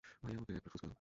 [0.23, 0.89] ভাইয়া আমাকে এক প্লেট ফুসকা দাও।